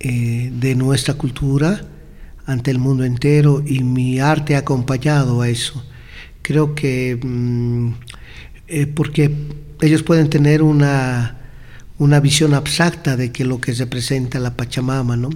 [0.00, 1.86] eh, de nuestra cultura
[2.44, 5.84] ante el mundo entero y mi arte ha acompañado a eso.
[6.42, 7.92] Creo que mm,
[8.94, 9.30] porque
[9.80, 11.36] ellos pueden tener una,
[11.98, 15.30] una visión abstracta de que lo que representa la Pachamama, ¿no?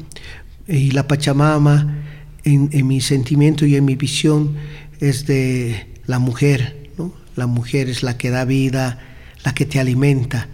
[0.66, 2.03] Y la Pachamama,
[2.44, 4.57] en, mi sentimiento y en mi visión,
[5.01, 7.12] es de la mujer, ¿no?
[7.35, 8.99] La mujer es la que da vida,
[9.44, 10.49] la que te alimenta.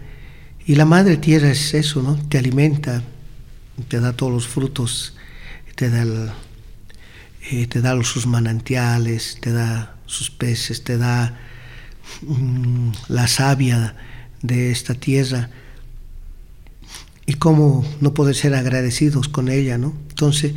[0.66, 2.16] Y la Madre Tierra es eso, ¿no?
[2.28, 3.02] Te alimenta,
[3.88, 5.14] te da todos los frutos,
[5.76, 6.04] te da,
[7.50, 11.38] eh, te da sus manantiales, te da sus peces, te da
[13.08, 13.94] la savia
[14.42, 15.50] de esta tierra
[17.26, 19.94] y cómo no poder ser agradecidos con ella, ¿no?
[20.10, 20.54] Entonces,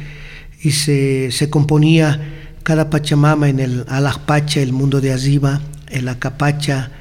[0.62, 6.92] y se, componía cada Pachamama en el Alajpacha, el mundo de arriba, el Acapacha,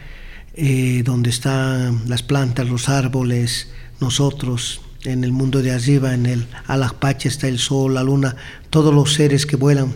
[0.55, 3.69] eh, donde están las plantas, los árboles,
[4.01, 8.37] nosotros, en el mundo de arriba, en el Alajpacha está el sol, la luna,
[8.71, 9.95] todos los seres que vuelan,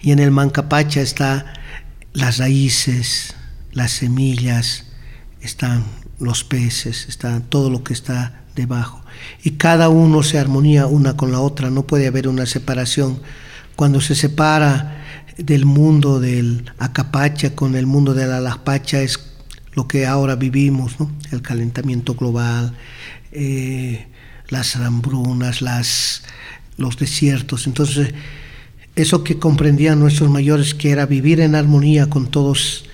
[0.00, 1.54] y en el Mancapacha está
[2.12, 3.34] las raíces,
[3.74, 4.86] las semillas,
[5.40, 5.84] están
[6.18, 9.02] los peces, está todo lo que está debajo.
[9.42, 13.20] Y cada uno se armonía una con la otra, no puede haber una separación.
[13.76, 15.02] Cuando se separa
[15.36, 19.18] del mundo del acapacha con el mundo de la laspacha es
[19.74, 21.10] lo que ahora vivimos, ¿no?
[21.32, 22.74] el calentamiento global,
[23.32, 24.06] eh,
[24.48, 26.22] las hambrunas, las,
[26.76, 27.66] los desiertos.
[27.66, 28.14] Entonces,
[28.94, 32.84] eso que comprendían nuestros mayores, que era vivir en armonía con todos,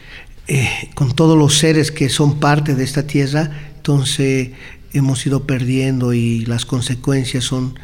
[0.53, 4.51] eh, con todos los seres que son parte de esta tierra, entonces
[4.93, 7.79] hemos ido perdiendo y las consecuencias son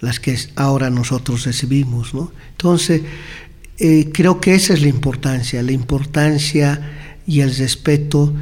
[0.00, 2.14] las que ahora nosotros recibimos.
[2.14, 2.32] ¿no?
[2.52, 3.02] Entonces,
[3.76, 6.90] eh, creo que esa es la importancia, la importancia
[7.26, 8.32] y el respeto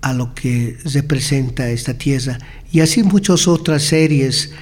[0.00, 2.38] a lo que representa esta tierra.
[2.72, 4.52] Y así muchas otras series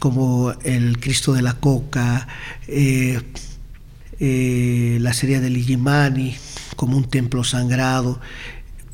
[0.00, 2.26] como El Cristo de la Coca,
[2.66, 3.20] eh,
[4.18, 6.34] la serie de Ligimani,
[6.82, 8.18] como un templo sangrado,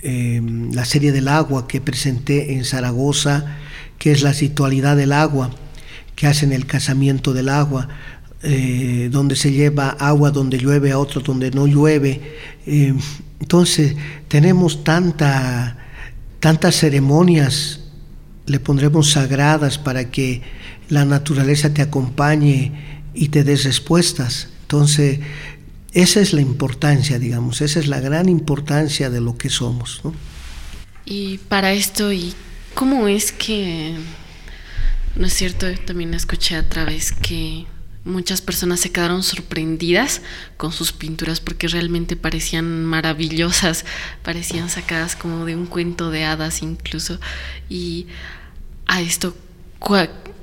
[0.02, 3.56] la serie del agua que presenté en Zaragoza,
[3.96, 5.48] que es la situalidad del agua,
[6.14, 7.88] que hacen el casamiento del agua,
[8.42, 12.20] eh, donde se lleva agua donde llueve, a otro donde no llueve.
[12.66, 12.92] Eh,
[13.40, 13.96] entonces,
[14.28, 15.78] tenemos tanta,
[16.40, 17.80] tantas ceremonias,
[18.44, 20.42] le pondremos sagradas para que
[20.90, 24.48] la naturaleza te acompañe y te des respuestas.
[24.60, 25.20] Entonces,
[26.02, 30.00] esa es la importancia, digamos, esa es la gran importancia de lo que somos.
[31.04, 32.34] Y para esto, ¿y
[32.74, 33.96] cómo es que,
[35.16, 37.66] no es cierto, también escuché a través que
[38.08, 40.22] Muchas personas se quedaron sorprendidas
[40.56, 43.84] con sus pinturas porque realmente parecían maravillosas,
[44.22, 47.20] parecían sacadas como de un cuento de hadas incluso.
[47.68, 48.06] Y
[48.86, 49.36] a esto,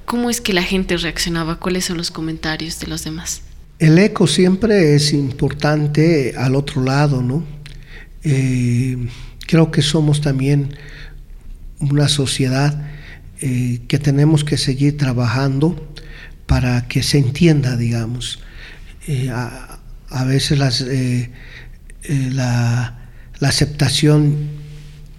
[0.05, 1.59] ¿cómo es que la gente reaccionaba?
[1.59, 3.41] ¿Cuáles son los comentarios de los demás?
[3.79, 7.43] El eco siempre es importante al otro lado, ¿no?
[8.23, 8.97] Eh,
[9.45, 10.75] creo que somos también
[11.79, 12.91] una sociedad
[13.41, 15.91] eh, que tenemos que seguir trabajando
[16.45, 18.39] para que se entienda, digamos.
[19.07, 21.29] Eh, a, veces eh,
[22.31, 23.09] la,
[23.41, 24.49] aceptación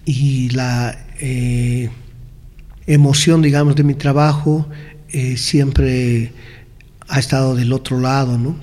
[0.04, 0.98] y la
[2.86, 4.68] emoción, digamos, de mi trabajo
[5.36, 6.32] siempre
[7.08, 8.56] ha estado del otro lado, ¿no?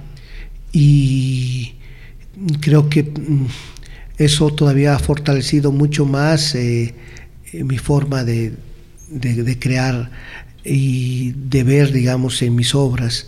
[0.71, 1.75] Y
[2.59, 3.47] creo que mm,
[4.17, 8.53] eso todavía ha fortalecido mucho más mi forma de,
[9.09, 10.09] de crear
[10.63, 13.27] y de ver, digamos, en mis obras.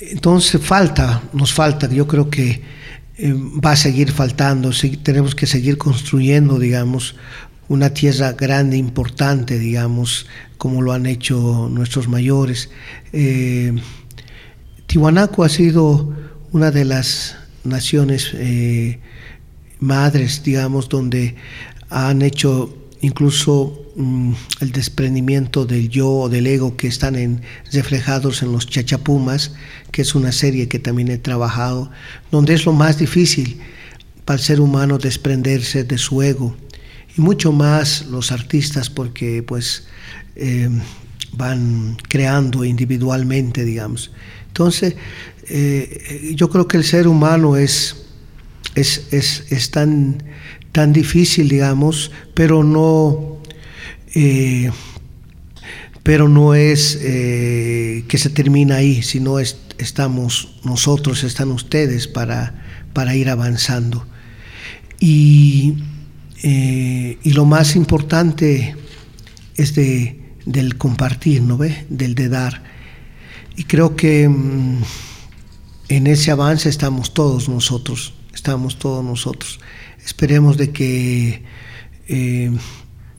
[0.00, 2.62] Entonces falta, nos falta, yo creo que
[3.16, 4.70] eh, va a seguir faltando,
[5.02, 7.16] tenemos que seguir construyendo, digamos,
[7.68, 10.26] una tierra grande, importante, digamos,
[10.58, 12.70] como lo han hecho nuestros mayores.
[13.12, 13.74] Eh,
[14.86, 16.14] Tiwanaku ha sido
[16.52, 18.98] una de las naciones eh,
[19.80, 21.36] madres, digamos, donde
[21.90, 27.42] han hecho incluso mm, el desprendimiento del yo o del ego que están
[27.72, 29.54] reflejados en los chachapumas,
[29.92, 31.90] que es una serie que también he trabajado,
[32.30, 33.60] donde es lo más difícil
[34.24, 36.56] para el ser humano desprenderse de su ego
[37.16, 39.86] y mucho más los artistas porque pues
[40.38, 40.80] em,
[41.32, 44.12] van creando individualmente, digamos.
[44.46, 44.96] Entonces,
[45.48, 48.06] eh, yo creo que el ser humano es,
[48.74, 50.22] es, es, es tan
[50.72, 53.38] tan difícil, digamos, pero no,
[54.14, 54.70] eh,
[56.02, 62.62] pero no es eh, que se termina ahí, sino estamos nosotros, están ustedes para,
[62.92, 64.06] para ir avanzando.
[65.00, 65.78] Y,
[66.42, 68.74] eh, y lo más importante
[69.56, 70.17] es de,
[70.48, 71.84] del compartir, ¿no ve?
[71.90, 72.62] Del de dar.
[73.54, 74.82] Y creo que mm,
[75.90, 79.60] en ese avance estamos todos nosotros, estamos todos nosotros.
[80.04, 81.42] Esperemos de que,
[82.08, 82.50] eh,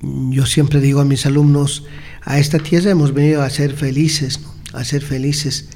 [0.01, 1.85] yo siempre digo a mis alumnos,
[2.23, 4.39] a esta tierra hemos venido a ser felices,
[4.73, 5.69] a ser felices,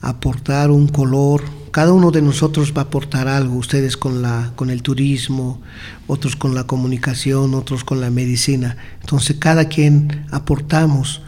[0.00, 1.42] a aportar un color.
[1.74, 5.60] Cada uno de nosotros va a aportar algo, ustedes con, la, con el turismo,
[6.06, 8.76] otros con la comunicación, otros con la medicina.
[9.00, 11.22] Entonces cada quien aportamos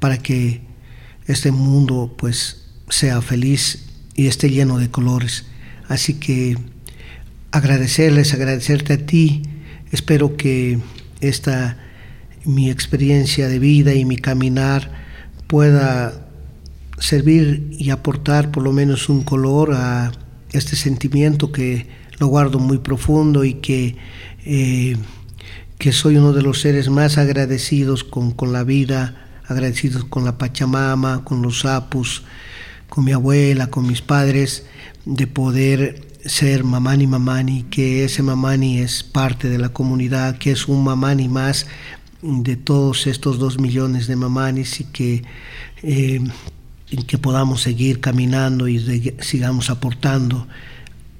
[0.00, 0.62] para que
[1.28, 3.84] este mundo pues sea feliz
[4.16, 5.44] y esté lleno de colores.
[5.86, 6.58] Así que
[7.52, 9.42] agradecerles, agradecerte a ti.
[9.92, 10.80] Espero que
[11.20, 11.78] esta
[12.44, 14.90] mi experiencia de vida y mi caminar
[15.46, 16.23] pueda
[17.04, 20.12] servir y aportar por lo menos un color a
[20.52, 21.86] este sentimiento que
[22.18, 23.96] lo guardo muy profundo y que,
[24.44, 24.96] eh,
[25.78, 30.38] que soy uno de los seres más agradecidos con, con la vida, agradecidos con la
[30.38, 32.22] Pachamama, con los sapos,
[32.88, 34.64] con mi abuela, con mis padres,
[35.04, 40.68] de poder ser mamani mamani, que ese mamani es parte de la comunidad, que es
[40.68, 41.66] un mamani más
[42.22, 45.24] de todos estos dos millones de mamanis y que,
[45.82, 46.24] eh,
[47.02, 50.46] que podamos seguir caminando y sigamos aportando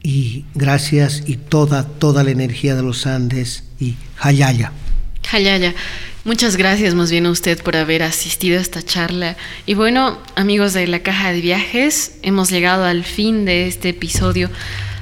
[0.05, 4.71] y gracias y toda, toda la energía de los Andes y Hayaya.
[5.33, 5.75] Hayaya.
[6.25, 9.37] Muchas gracias más bien a usted por haber asistido a esta charla.
[9.67, 14.51] Y bueno, amigos de la Caja de Viajes, hemos llegado al fin de este episodio.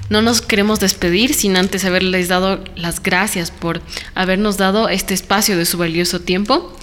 [0.08, 3.82] No nos queremos despedir sin antes haberles dado las gracias por
[4.14, 6.76] habernos dado este espacio de su valioso tiempo.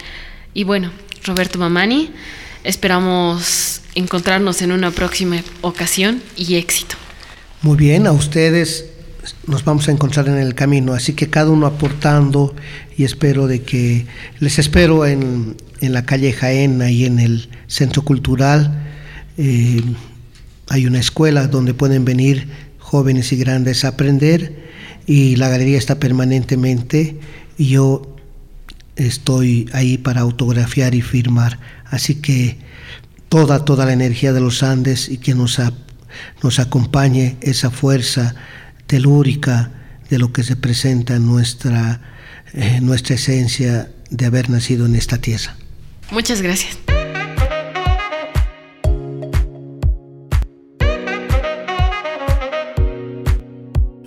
[0.54, 0.92] Y bueno,
[1.26, 2.12] Roberto Mamani,
[2.64, 6.96] esperamos encontrarnos en una próxima ocasión y éxito.
[7.62, 8.86] Muy bien, a ustedes
[9.48, 12.56] nos vamos a encontrar en el camino, así que cada uno aportando
[12.98, 14.06] y espero de que
[14.40, 18.88] les espero en, la calle Jaena y en el centro cultural.
[19.38, 19.82] Eh,
[20.68, 22.48] hay una escuela donde pueden venir
[22.78, 24.68] jóvenes y grandes a aprender
[25.08, 27.18] y la galería está permanentemente
[27.58, 28.09] yo
[29.08, 31.60] estoy ahí para autografiar y firmar.
[31.86, 32.60] Así que
[33.30, 35.60] toda, toda la energía de los Andes y que nos,
[36.44, 38.36] nos acompañe esa fuerza
[38.88, 39.72] telúrica
[40.10, 42.02] de lo que se presenta en nuestra,
[42.54, 45.56] eh, nuestra esencia de haber nacido en esta tierra.
[46.12, 46.78] Muchas gracias.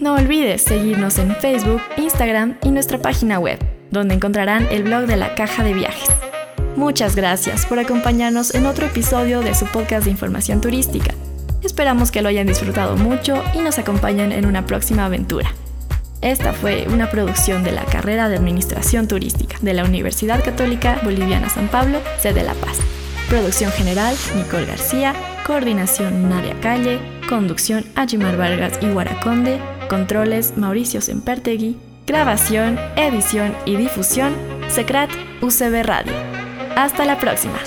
[0.02, 3.60] No olvides seguirnos en Facebook, Instagram y nuestra página web,
[3.92, 6.08] donde encontrarán el blog de la Caja de Viajes.
[6.74, 11.14] Muchas gracias por acompañarnos en otro episodio de su podcast de información turística.
[11.62, 15.54] Esperamos que lo hayan disfrutado mucho y nos acompañen en una próxima aventura.
[16.22, 21.48] Esta fue una producción de la carrera de Administración Turística de la Universidad Católica Boliviana
[21.48, 22.78] San Pablo, sede La Paz.
[23.28, 25.14] Producción general, Nicole García.
[25.46, 27.00] Coordinación, Nadia Calle.
[27.28, 29.60] Conducción, Ajimar Vargas y Guaraconde.
[29.88, 31.91] Controles, Mauricio Sempertegui.
[32.04, 34.34] Grabación, edición y difusión,
[34.68, 35.08] Secret
[35.40, 36.12] UCB Radio.
[36.76, 37.58] Hasta la próxima.